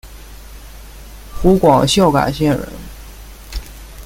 [1.39, 2.67] 湖广孝感县人。